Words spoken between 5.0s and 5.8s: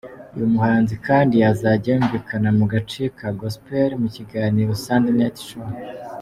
night show.